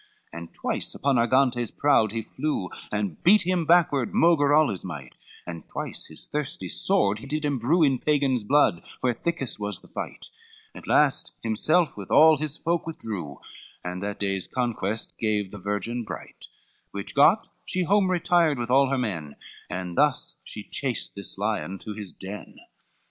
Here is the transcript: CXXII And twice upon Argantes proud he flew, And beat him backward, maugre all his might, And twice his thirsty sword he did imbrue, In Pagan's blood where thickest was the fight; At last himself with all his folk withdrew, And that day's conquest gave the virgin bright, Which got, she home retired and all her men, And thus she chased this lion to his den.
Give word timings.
CXXII 0.33 0.37
And 0.39 0.53
twice 0.55 0.95
upon 0.95 1.17
Argantes 1.19 1.69
proud 1.69 2.11
he 2.11 2.23
flew, 2.23 2.71
And 2.91 3.21
beat 3.21 3.43
him 3.45 3.67
backward, 3.67 4.15
maugre 4.15 4.51
all 4.51 4.69
his 4.71 4.83
might, 4.83 5.13
And 5.45 5.69
twice 5.69 6.07
his 6.07 6.25
thirsty 6.25 6.69
sword 6.69 7.19
he 7.19 7.27
did 7.27 7.45
imbrue, 7.45 7.83
In 7.83 7.99
Pagan's 7.99 8.43
blood 8.43 8.81
where 9.01 9.13
thickest 9.13 9.59
was 9.59 9.79
the 9.81 9.87
fight; 9.87 10.25
At 10.73 10.87
last 10.87 11.33
himself 11.43 11.95
with 11.95 12.09
all 12.09 12.37
his 12.37 12.57
folk 12.57 12.87
withdrew, 12.87 13.41
And 13.83 14.01
that 14.01 14.19
day's 14.19 14.47
conquest 14.47 15.13
gave 15.19 15.51
the 15.51 15.59
virgin 15.59 16.03
bright, 16.03 16.47
Which 16.89 17.13
got, 17.13 17.47
she 17.63 17.83
home 17.83 18.09
retired 18.09 18.57
and 18.57 18.71
all 18.71 18.87
her 18.89 18.97
men, 18.97 19.35
And 19.69 19.95
thus 19.95 20.37
she 20.43 20.63
chased 20.67 21.13
this 21.13 21.37
lion 21.37 21.77
to 21.77 21.93
his 21.93 22.11
den. 22.11 22.57